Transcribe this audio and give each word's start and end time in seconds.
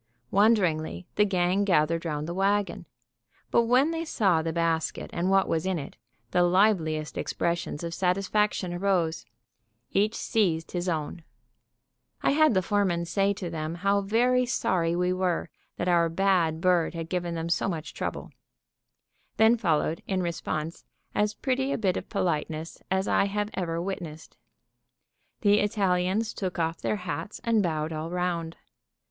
Wonderingly, 0.31 1.05
the 1.13 1.25
gang 1.25 1.63
gathered 1.63 2.05
round 2.05 2.27
the 2.27 2.33
wagon. 2.33 2.87
But 3.51 3.65
when 3.65 3.91
they 3.91 4.03
saw 4.03 4.41
the 4.41 4.51
basket 4.51 5.11
and 5.13 5.29
what 5.29 5.47
was 5.47 5.63
in 5.63 5.77
it, 5.77 5.95
the 6.31 6.41
liveliest 6.41 7.19
expressions 7.19 7.83
of 7.83 7.93
satisfaction 7.93 8.73
arose. 8.73 9.27
Each 9.91 10.15
seized 10.15 10.71
his 10.71 10.89
own. 10.89 11.23
I 12.23 12.31
had 12.31 12.55
the 12.55 12.63
foreman 12.63 13.05
say 13.05 13.31
to 13.33 13.51
them 13.51 13.75
how 13.75 14.01
very 14.01 14.43
sorry 14.43 14.95
we 14.95 15.13
were 15.13 15.51
that 15.77 15.87
our 15.87 16.09
bad 16.09 16.61
bird 16.61 16.95
had 16.95 17.07
given 17.07 17.35
them 17.35 17.47
so 17.47 17.69
much 17.69 17.93
trouble. 17.93 18.31
Then 19.37 19.55
followed, 19.55 20.01
in 20.07 20.23
response, 20.23 20.83
as 21.13 21.35
pretty 21.35 21.71
a 21.71 21.77
bit 21.77 21.95
of 21.95 22.09
politeness 22.09 22.81
as 22.89 23.07
I 23.07 23.25
have 23.25 23.51
ever 23.53 23.79
witnessed. 23.79 24.35
The 25.41 25.59
Italians 25.59 26.33
took 26.33 26.57
off 26.57 26.81
their 26.81 26.95
hats 26.95 27.39
and 27.43 27.61
bowed 27.61 27.93
all 27.93 28.09
round. 28.09 28.57